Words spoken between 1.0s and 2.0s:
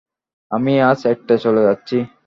একটায় চলে যাচ্ছি।